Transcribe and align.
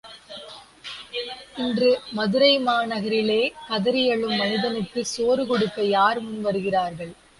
இன்று, 1.57 1.89
மதுரைமா 2.15 2.77
நகரிலே 2.85 3.39
கதறியழும் 3.69 4.35
மனிதனுக்குச் 4.35 5.11
சோறு 5.11 5.45
கொடுக்க 5.47 5.83
யார் 5.89 6.21
முன் 6.21 6.41
வருகிறார்கள்? 6.41 7.13